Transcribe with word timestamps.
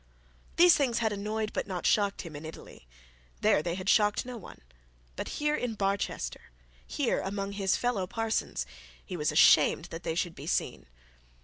These 0.55 0.73
things 0.75 0.97
had 0.97 1.13
annoyed 1.13 1.53
but 1.53 1.67
not 1.67 1.85
shocked 1.85 2.23
him 2.23 2.35
in 2.35 2.43
Italy. 2.43 2.87
There 3.41 3.61
they 3.61 3.75
had 3.75 3.87
shocked 3.87 4.25
no 4.25 4.35
one; 4.35 4.61
but 5.15 5.27
here 5.37 5.53
in 5.55 5.75
Barchester, 5.75 6.49
here 6.87 7.19
among 7.21 7.51
his 7.51 7.75
fellow 7.77 8.07
parsons, 8.07 8.65
he 9.05 9.15
was 9.15 9.31
ashamed 9.31 9.85
that 9.91 10.01
they 10.01 10.15
should 10.15 10.33
be 10.33 10.47
seen. 10.47 10.87